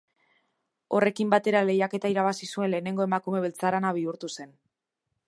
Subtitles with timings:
[0.99, 4.59] Horrekin batera, lehiaketa irabazi zuen lehenengo emakume beltzarana bihurtu zen.